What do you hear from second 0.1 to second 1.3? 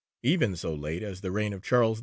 Even so late as the